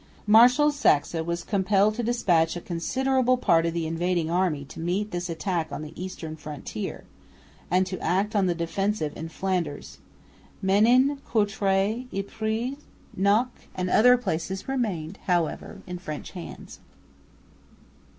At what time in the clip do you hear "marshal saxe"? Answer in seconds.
0.25-1.13